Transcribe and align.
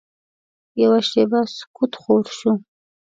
یوه 0.81 0.99
شېبه 1.09 1.39
سکوت 1.55 1.93
خور 2.01 2.25
شو. 2.37 2.51